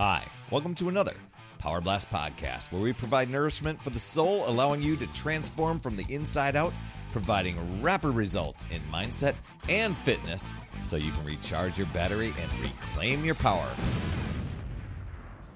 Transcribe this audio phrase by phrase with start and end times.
[0.00, 1.14] Hi, welcome to another
[1.58, 5.96] Power Blast podcast where we provide nourishment for the soul, allowing you to transform from
[5.96, 6.72] the inside out,
[7.10, 9.34] providing rapid results in mindset
[9.68, 10.54] and fitness
[10.86, 13.68] so you can recharge your battery and reclaim your power.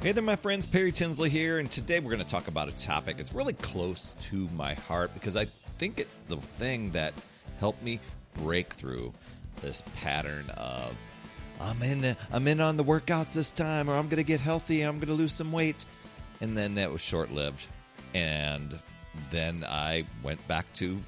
[0.00, 0.66] Hey there, my friends.
[0.66, 3.20] Perry Tinsley here, and today we're going to talk about a topic.
[3.20, 5.44] It's really close to my heart because I
[5.78, 7.14] think it's the thing that
[7.60, 8.00] helped me
[8.34, 9.12] break through
[9.60, 10.96] this pattern of
[11.60, 14.82] I'm in I'm in on the workouts this time or I'm going to get healthy
[14.82, 15.84] I'm going to lose some weight.
[16.40, 17.64] And then that was short-lived.
[18.14, 18.78] And
[19.30, 21.00] then I went back to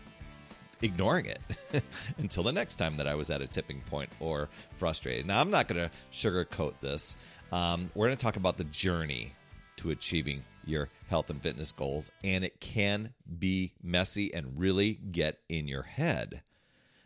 [0.82, 1.40] ignoring it
[2.18, 5.26] until the next time that I was at a tipping point or frustrated.
[5.26, 7.16] Now, I'm not going to sugarcoat this.
[7.52, 9.32] Um, we're going to talk about the journey
[9.76, 15.38] to achieving your health and fitness goals, and it can be messy and really get
[15.48, 16.42] in your head.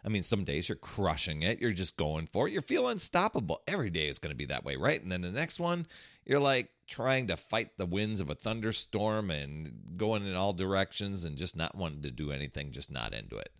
[0.04, 1.60] I mean, some days you're crushing it.
[1.60, 2.52] You're just going for it.
[2.52, 3.62] you feel unstoppable.
[3.66, 5.02] Every day is going to be that way, right?
[5.02, 5.86] And then the next one,
[6.24, 11.24] you're like trying to fight the winds of a thunderstorm and going in all directions
[11.24, 13.50] and just not wanting to do anything, just not into it.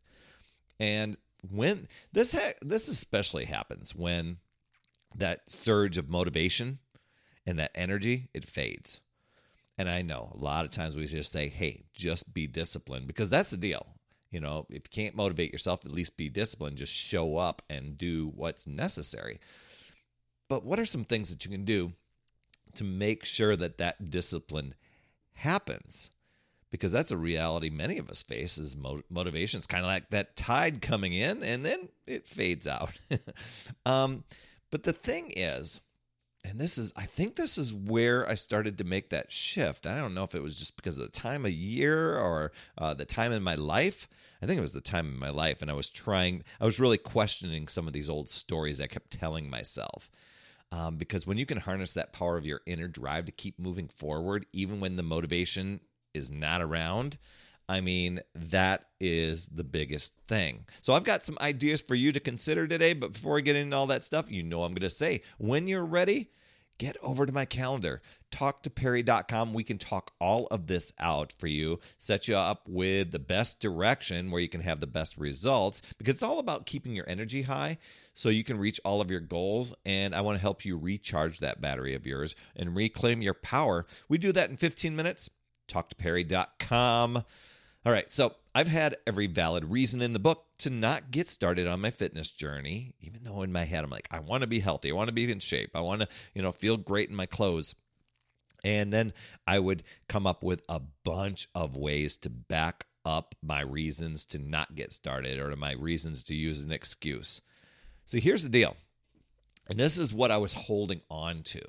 [0.79, 1.17] And
[1.51, 4.39] when this ha- this especially happens when
[5.15, 6.79] that surge of motivation
[7.47, 9.01] and that energy it fades.
[9.77, 13.31] And I know a lot of times we just say, "Hey, just be disciplined," because
[13.31, 13.98] that's the deal.
[14.31, 16.77] You know, if you can't motivate yourself, at least be disciplined.
[16.77, 19.41] Just show up and do what's necessary.
[20.49, 21.93] But what are some things that you can do
[22.75, 24.75] to make sure that that discipline
[25.35, 26.11] happens?
[26.71, 28.77] Because that's a reality many of us face is
[29.09, 29.59] motivation.
[29.59, 32.93] It's kind of like that tide coming in and then it fades out.
[33.87, 34.25] um,
[34.71, 35.81] but the thing is,
[36.49, 39.87] and this is i think this is where i started to make that shift.
[39.87, 42.95] I don't know if it was just because of the time of year or uh,
[42.95, 44.09] the time in my life.
[44.43, 46.81] I think it was the time in my life and i was trying i was
[46.81, 50.11] really questioning some of these old stories i kept telling myself.
[50.71, 53.89] Um, because when you can harness that power of your inner drive to keep moving
[53.89, 55.81] forward even when the motivation
[56.13, 57.19] is not around
[57.69, 60.65] I mean, that is the biggest thing.
[60.81, 63.77] So I've got some ideas for you to consider today, but before I get into
[63.77, 65.21] all that stuff, you know I'm going to say.
[65.37, 66.31] When you're ready,
[66.79, 68.01] get over to my calendar.
[68.31, 69.53] Talktoperry.com.
[69.53, 73.61] We can talk all of this out for you, set you up with the best
[73.61, 77.43] direction where you can have the best results because it's all about keeping your energy
[77.43, 77.79] high
[78.15, 79.75] so you can reach all of your goals.
[79.85, 83.87] And I want to help you recharge that battery of yours and reclaim your power.
[84.09, 85.31] We do that in 15 minutes.
[85.69, 87.25] Talktoperry.com.
[87.87, 91.69] All right, so I've had every valid reason in the book to not get started
[91.69, 94.59] on my fitness journey, even though in my head I'm like, I want to be
[94.59, 97.15] healthy, I want to be in shape, I want to, you know, feel great in
[97.15, 97.77] my clothes.
[98.65, 99.13] And then
[99.47, 104.41] I would come up with a bunch of ways to back up my reasons to
[104.41, 107.41] not get started or to my reasons to use an excuse.
[108.07, 108.77] See, here's the deal.
[109.69, 111.63] And this is what I was holding on to.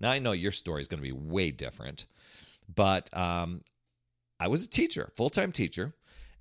[0.00, 2.06] Now I know your story is going to be way different,
[2.74, 3.60] but um,
[4.40, 5.92] I was a teacher, full time teacher,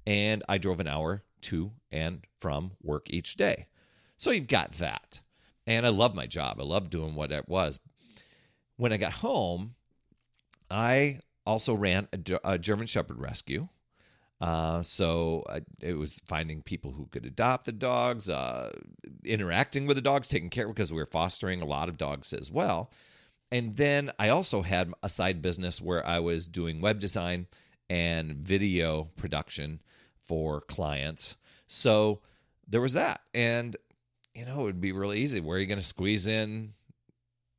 [0.10, 3.68] and I drove an hour to and from work each day.
[4.18, 5.22] So you've got that.
[5.68, 6.58] And I love my job.
[6.60, 7.80] I love doing what it was.
[8.76, 9.76] When I got home,
[10.72, 13.68] I also ran a, a German Shepherd rescue.
[14.42, 18.72] Uh, so I, it was finding people who could adopt the dogs, uh,
[19.24, 22.52] interacting with the dogs, taking care because we were fostering a lot of dogs as
[22.52, 22.92] well.
[23.52, 27.46] And then I also had a side business where I was doing web design
[27.92, 29.82] and video production
[30.30, 31.36] for clients.
[31.66, 32.20] So
[32.68, 33.22] there was that.
[33.34, 33.76] And,
[34.36, 35.40] you know, it would be really easy.
[35.40, 36.74] Where are you going to squeeze in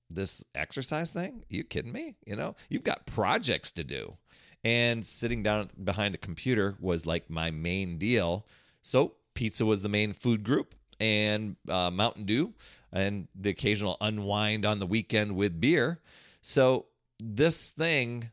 [0.09, 1.43] this exercise thing?
[1.51, 2.15] Are you kidding me?
[2.25, 4.17] You know, you've got projects to do.
[4.63, 8.47] And sitting down behind a computer was like my main deal.
[8.83, 12.55] So pizza was the main food group and uh, Mountain Dew
[12.93, 16.01] and the occasional unwind on the weekend with beer.
[16.41, 16.87] So
[17.19, 18.31] this thing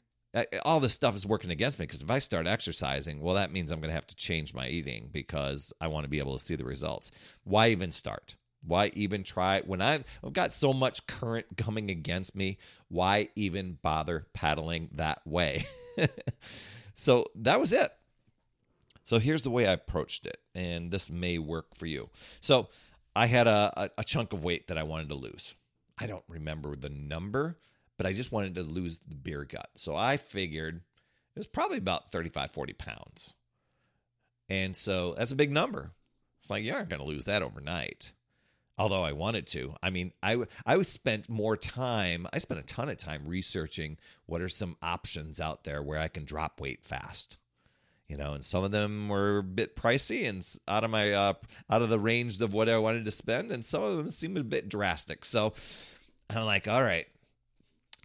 [0.64, 3.72] all this stuff is working against me because if I start exercising, well, that means
[3.72, 6.44] I'm going to have to change my eating because I want to be able to
[6.44, 7.12] see the results.
[7.44, 8.36] Why even start?
[8.66, 9.62] Why even try?
[9.62, 10.04] When I've
[10.34, 12.58] got so much current coming against me,
[12.90, 15.66] why even bother paddling that way?
[16.94, 17.92] so that was it.
[19.04, 22.10] So here's the way I approached it, and this may work for you.
[22.42, 22.68] So
[23.16, 25.56] I had a, a, a chunk of weight that I wanted to lose.
[25.98, 27.58] I don't remember the number
[27.98, 29.70] but I just wanted to lose the beer gut.
[29.76, 30.82] So I figured
[31.36, 33.34] it was probably about 35, 40 pounds.
[34.50, 35.92] And so that's a big number.
[36.40, 38.14] It's like, you aren't going to lose that overnight.
[38.78, 39.74] Although I wanted to.
[39.82, 43.98] I mean, I, I spent more time, I spent a ton of time researching
[44.28, 47.38] what are some options out there where I can drop weight fast.
[48.08, 51.34] You know, and some of them were a bit pricey and out of my uh,
[51.70, 54.38] out of the range of what I wanted to spend, and some of them seemed
[54.38, 55.26] a bit drastic.
[55.26, 55.54] So
[56.30, 57.08] I'm like, all right,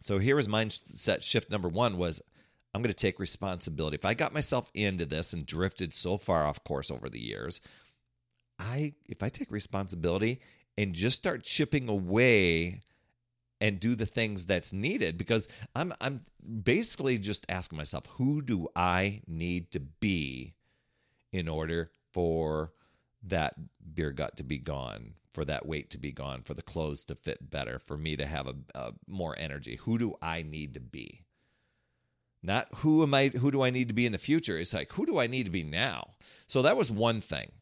[0.03, 2.21] So here was mindset shift number one was
[2.75, 3.95] I'm going to take responsibility.
[3.95, 7.61] If I got myself into this and drifted so far off course over the years,
[8.59, 10.41] I if I take responsibility
[10.77, 12.81] and just start chipping away
[13.61, 16.23] and do the things that's needed because I'm I'm
[16.63, 20.55] basically just asking myself who do I need to be
[21.31, 22.73] in order for
[23.25, 23.55] that
[23.95, 27.15] beer gut to be gone, for that weight to be gone, for the clothes to
[27.15, 29.77] fit better, for me to have a, a more energy.
[29.83, 31.23] Who do I need to be?
[32.43, 34.59] Not who am I who do I need to be in the future?
[34.59, 36.15] It's like who do I need to be now?
[36.49, 37.53] So that was one thing.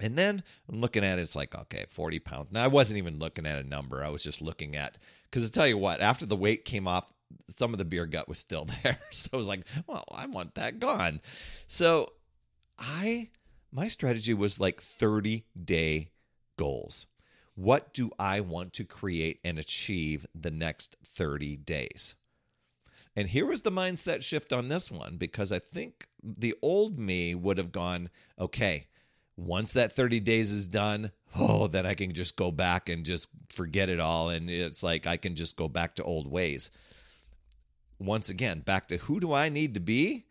[0.00, 2.52] And then I'm looking at it, it's like, okay, 40 pounds.
[2.52, 4.02] Now, I wasn't even looking at a number.
[4.02, 4.98] I was just looking at,
[5.30, 7.12] because to tell you what, after the weight came off,
[7.48, 8.98] some of the beer gut was still there.
[9.12, 11.20] So I was like, well, I want that gone.
[11.68, 12.12] So
[12.76, 13.30] I,
[13.74, 16.10] my strategy was like 30 day
[16.56, 17.06] goals.
[17.56, 22.14] What do I want to create and achieve the next 30 days?
[23.16, 27.34] And here was the mindset shift on this one because I think the old me
[27.34, 28.86] would have gone, okay,
[29.36, 33.28] once that 30 days is done, oh, then I can just go back and just
[33.52, 34.30] forget it all.
[34.30, 36.70] And it's like I can just go back to old ways.
[37.98, 40.26] Once again, back to who do I need to be?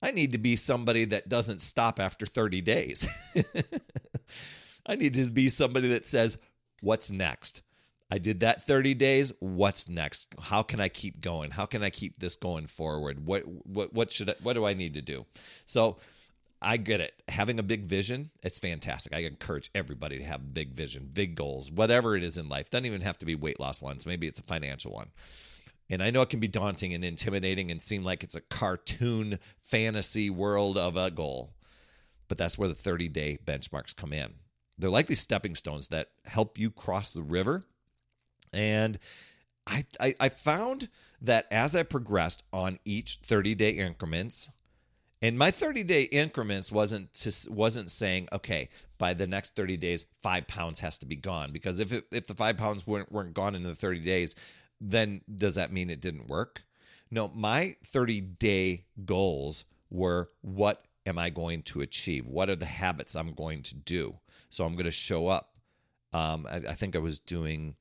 [0.00, 3.06] I need to be somebody that doesn't stop after 30 days.
[4.86, 6.38] I need to be somebody that says,
[6.80, 7.62] What's next?
[8.10, 9.32] I did that 30 days.
[9.40, 10.28] What's next?
[10.40, 11.50] How can I keep going?
[11.50, 13.26] How can I keep this going forward?
[13.26, 15.26] What what what should I, what do I need to do?
[15.66, 15.98] So
[16.62, 17.22] I get it.
[17.28, 19.12] Having a big vision, it's fantastic.
[19.12, 22.70] I encourage everybody to have big vision, big goals, whatever it is in life.
[22.70, 24.06] Doesn't even have to be weight loss ones.
[24.06, 25.10] Maybe it's a financial one.
[25.90, 29.38] And I know it can be daunting and intimidating and seem like it's a cartoon
[29.60, 31.54] fantasy world of a goal.
[32.28, 34.34] But that's where the 30 day benchmarks come in.
[34.76, 37.64] They're like these stepping stones that help you cross the river.
[38.52, 38.98] And
[39.66, 40.88] I, I, I found
[41.20, 44.50] that as I progressed on each 30 day increments,
[45.20, 48.68] and my 30 day increments wasn't to, wasn't saying okay
[48.98, 52.26] by the next 30 days five pounds has to be gone because if it, if
[52.26, 54.36] the five pounds weren't weren't gone in the 30 days,
[54.80, 56.62] then does that mean it didn't work?
[57.10, 62.26] No, my 30 day goals were what am I going to achieve?
[62.26, 64.18] What are the habits I'm going to do?
[64.50, 65.54] So I'm going to show up.
[66.12, 67.74] Um, I, I think I was doing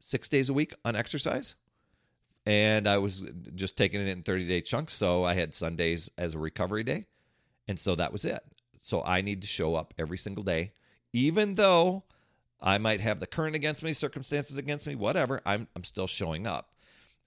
[0.00, 1.56] six days a week on exercise
[2.44, 3.22] and I was
[3.54, 4.94] just taking it in 30 day chunks.
[4.94, 7.06] So I had Sundays as a recovery day.
[7.68, 8.40] And so that was it.
[8.80, 10.72] So I need to show up every single day,
[11.12, 12.04] even though
[12.60, 16.46] I might have the current against me, circumstances against me, whatever, I'm, I'm still showing
[16.46, 16.70] up.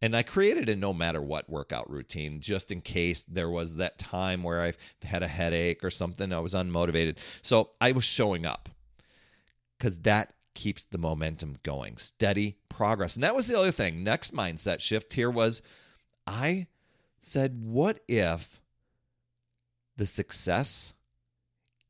[0.02, 3.98] And I created a no matter what workout routine just in case there was that
[3.98, 4.74] time where I
[5.04, 6.32] had a headache or something.
[6.32, 7.18] I was unmotivated.
[7.42, 8.70] So I was showing up
[9.78, 11.98] because that keeps the momentum going.
[11.98, 13.16] Steady progress.
[13.16, 14.04] And that was the other thing.
[14.04, 15.62] Next mindset shift here was
[16.26, 16.68] I
[17.20, 18.62] said, what if
[19.98, 20.94] the success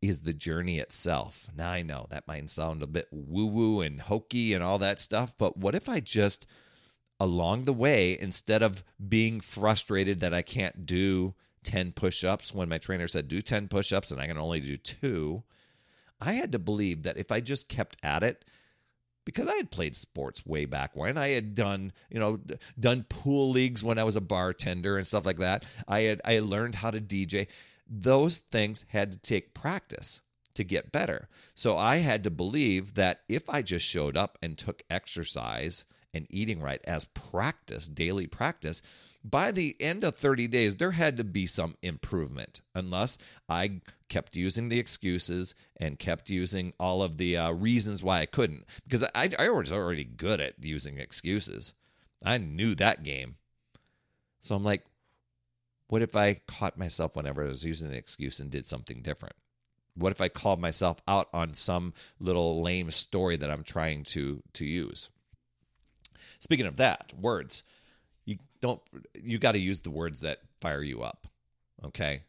[0.01, 1.49] is the journey itself?
[1.55, 4.99] Now I know that might sound a bit woo woo and hokey and all that
[4.99, 6.45] stuff, but what if I just
[7.19, 12.69] along the way, instead of being frustrated that I can't do 10 push ups when
[12.69, 15.43] my trainer said do 10 push ups and I can only do two,
[16.21, 18.45] I had to believe that if I just kept at it,
[19.25, 21.15] because I had played sports way back when.
[21.15, 22.39] I had done, you know,
[22.79, 25.65] done pool leagues when I was a bartender and stuff like that.
[25.87, 27.47] I had I had learned how to DJ.
[27.89, 30.21] Those things had to take practice
[30.53, 31.27] to get better.
[31.55, 36.27] So I had to believe that if I just showed up and took exercise and
[36.29, 38.81] eating right as practice, daily practice,
[39.23, 43.17] by the end of 30 days, there had to be some improvement, unless
[43.49, 48.25] I kept using the excuses and kept using all of the uh, reasons why I
[48.25, 48.65] couldn't.
[48.83, 51.73] Because I, I was already good at using excuses.
[52.23, 53.35] I knew that game.
[54.39, 54.85] So I'm like,
[55.89, 59.35] what if I caught myself whenever I was using an excuse and did something different?
[59.95, 64.41] What if I called myself out on some little lame story that I'm trying to
[64.53, 65.09] to use?
[66.39, 67.63] Speaking of that, words
[68.25, 68.81] You don't
[69.13, 71.27] you got to use the words that fire you up
[71.83, 72.23] okay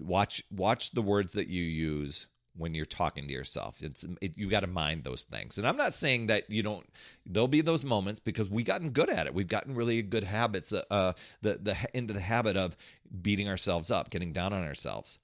[0.00, 4.48] watch watch the words that you use when you're talking to yourself it's it, you
[4.48, 6.86] got to mind those things and i'm not saying that you don't
[7.26, 10.72] there'll be those moments because we've gotten good at it we've gotten really good habits
[10.72, 12.76] uh, uh the the into the habit of
[13.20, 15.18] beating ourselves up getting down on ourselves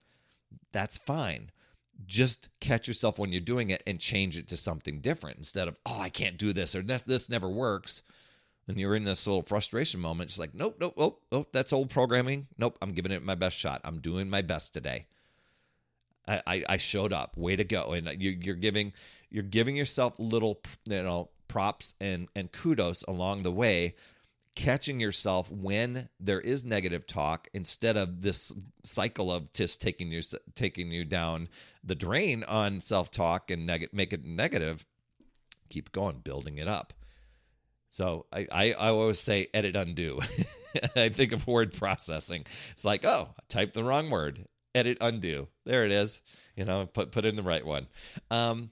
[0.73, 1.51] that's fine
[2.07, 5.77] just catch yourself when you're doing it and change it to something different instead of
[5.85, 8.03] oh i can't do this or this never works
[8.69, 10.29] and you're in this little frustration moment.
[10.29, 12.47] It's like, nope, nope, oh, oh, that's old programming.
[12.59, 13.81] Nope, I'm giving it my best shot.
[13.83, 15.07] I'm doing my best today.
[16.29, 17.37] I, I, showed up.
[17.37, 17.93] Way to go!
[17.93, 18.93] And uh, you, you're giving
[19.31, 23.95] you're giving yourself little you know props and and kudos along the way.
[24.57, 30.21] catching yourself when there is negative talk instead of this cycle of just taking you
[30.57, 31.49] taking you down
[31.85, 34.85] the drain on self-talk and neg- make it negative
[35.69, 36.93] keep going building it up
[37.91, 40.19] so I, I, I always say edit undo
[40.97, 45.49] i think of word processing it's like oh i typed the wrong word edit undo
[45.65, 46.21] there it is
[46.57, 47.87] you know put put in the right one
[48.31, 48.71] um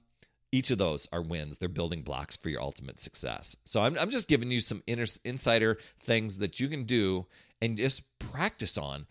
[0.51, 1.57] each of those are wins.
[1.57, 3.57] They're building blocks for your ultimate success.
[3.65, 7.27] So I'm, I'm just giving you some inner, insider things that you can do
[7.61, 9.07] and just practice on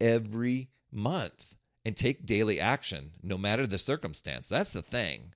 [0.00, 4.48] every month and take daily action no matter the circumstance.
[4.48, 5.34] That's the thing.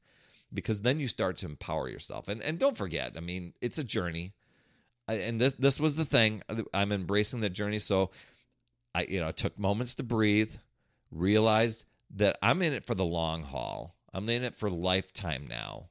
[0.55, 2.29] Because then you start to empower yourself.
[2.29, 4.35] And and don't forget, I mean, it's a journey.
[5.09, 6.43] and this this was the thing.
[6.75, 7.79] I'm embracing the journey.
[7.79, 8.11] So
[8.95, 10.53] I you know, took moments to breathe,
[11.13, 13.95] realized that I'm in it for the long haul.
[14.13, 15.89] I'm in it for lifetime now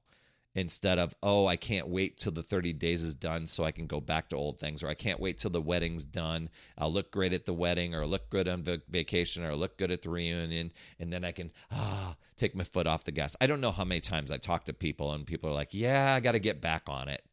[0.54, 3.88] instead of, oh, I can't wait till the 30 days is done so I can
[3.88, 6.50] go back to old things, or I can't wait till the wedding's done.
[6.78, 10.01] I'll look great at the wedding, or look good on vacation, or look good at
[10.01, 13.36] the reunion, and then I can ah take my foot off the gas.
[13.40, 16.13] I don't know how many times I talk to people, and people are like, yeah,
[16.13, 17.24] I got to get back on it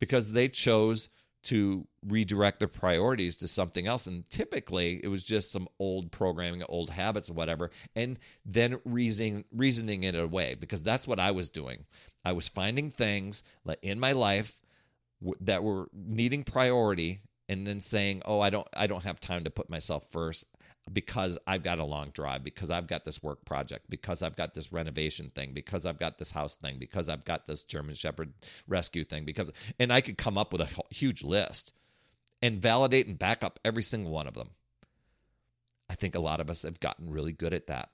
[0.00, 1.10] because they chose
[1.42, 4.06] to redirect their priorities to something else.
[4.06, 9.44] And typically it was just some old programming, old habits, or whatever, and then reasoning
[9.52, 11.84] reasoning it away because that's what I was doing.
[12.24, 13.42] I was finding things
[13.82, 14.60] in my life
[15.40, 19.50] that were needing priority and then saying, "Oh, I don't I don't have time to
[19.50, 20.44] put myself first
[20.92, 24.54] because I've got a long drive, because I've got this work project, because I've got
[24.54, 28.32] this renovation thing, because I've got this house thing, because I've got this German Shepherd
[28.68, 31.72] rescue thing, because, and I could come up with a huge list
[32.40, 34.50] and validate and back up every single one of them.
[35.88, 37.90] I think a lot of us have gotten really good at that.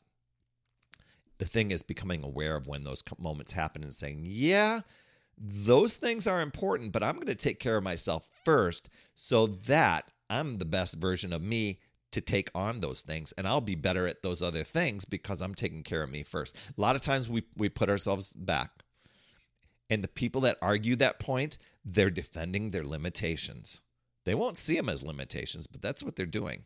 [1.38, 4.82] The thing is becoming aware of when those moments happen and saying, yeah,
[5.38, 10.10] those things are important, but I'm going to take care of myself first so that
[10.30, 11.78] I'm the best version of me
[12.12, 15.54] to take on those things and I'll be better at those other things because I'm
[15.54, 16.56] taking care of me first.
[16.56, 18.70] A lot of times we we put ourselves back.
[19.90, 23.82] And the people that argue that point, they're defending their limitations.
[24.24, 26.64] They won't see them as limitations, but that's what they're doing.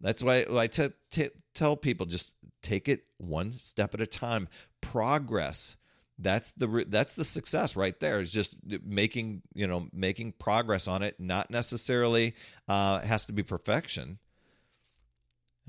[0.00, 4.48] That's why I t- t- tell people just take it one step at a time.
[4.80, 5.76] Progress
[6.18, 11.02] that's the that's the success right there is just making you know making progress on
[11.02, 12.34] it not necessarily
[12.68, 14.18] uh, has to be perfection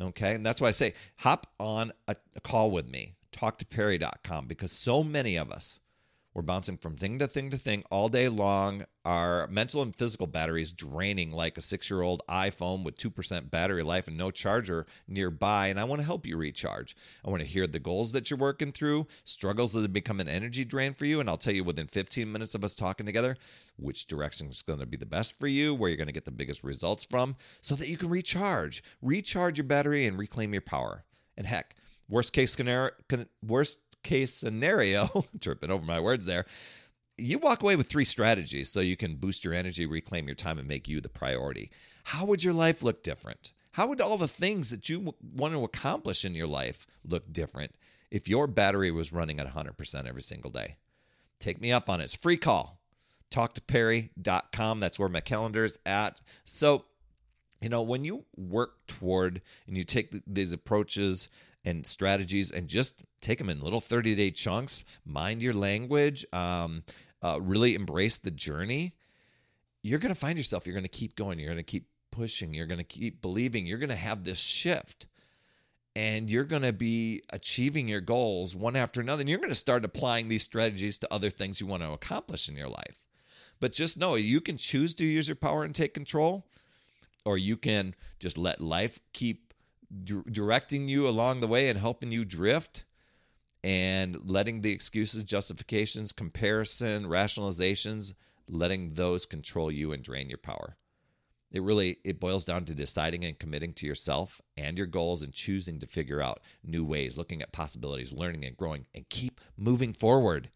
[0.02, 0.36] Okay.
[0.36, 5.04] And that's why I say hop on a, a call with me, talktoperry.com, because so
[5.04, 5.80] many of us,
[6.34, 8.86] we're bouncing from thing to thing to thing all day long.
[9.04, 13.50] Our mental and physical battery is draining like a six year old iPhone with 2%
[13.50, 15.68] battery life and no charger nearby.
[15.68, 16.96] And I want to help you recharge.
[17.26, 20.30] I want to hear the goals that you're working through, struggles that have become an
[20.30, 21.20] energy drain for you.
[21.20, 23.36] And I'll tell you within 15 minutes of us talking together
[23.78, 26.26] which direction is going to be the best for you, where you're going to get
[26.26, 30.62] the biggest results from, so that you can recharge, recharge your battery, and reclaim your
[30.62, 31.06] power.
[31.38, 31.76] And heck,
[32.10, 32.92] worst case scenario,
[33.46, 36.46] worst case scenario, tripping over my words there,
[37.18, 40.58] you walk away with three strategies so you can boost your energy, reclaim your time,
[40.58, 41.70] and make you the priority.
[42.06, 43.52] How would your life look different?
[43.74, 47.76] How would all the things that you want to accomplish in your life look different
[48.10, 50.78] if your battery was running at 100% every single day?
[51.40, 52.06] Take me up on it.
[52.06, 52.82] It's free call.
[53.32, 54.80] Talktoperry.com.
[54.80, 56.20] That's where my calendar is at.
[56.46, 56.86] So,
[57.62, 61.30] you know, when you work toward and you take these approaches
[61.66, 66.84] and strategies and just take them in little 30 day chunks, mind your language, um,
[67.22, 68.94] uh, really embrace the journey,
[69.82, 72.54] you're going to find yourself, you're going to keep going, you're going to keep pushing,
[72.54, 75.08] you're going to keep believing, you're going to have this shift.
[75.96, 79.22] And you're going to be achieving your goals one after another.
[79.22, 82.48] And you're going to start applying these strategies to other things you want to accomplish
[82.48, 83.08] in your life.
[83.60, 86.46] But just know you can choose to use your power and take control,
[87.26, 89.49] or you can just let life keep
[89.90, 92.86] directing you along the way and helping you drift
[93.64, 98.14] and letting the excuses, justifications, comparison, rationalizations,
[98.48, 100.76] letting those control you and drain your power.
[101.52, 105.34] It really it boils down to deciding and committing to yourself and your goals and
[105.34, 109.94] choosing to figure out new ways, looking at possibilities, learning and growing and keep moving
[109.94, 110.52] forward.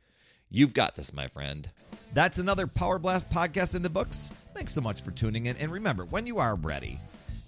[0.52, 1.68] You've got this, my friend.
[2.14, 4.32] That's another Power Blast podcast in the books.
[4.54, 7.00] Thanks so much for tuning in and remember, when you are ready,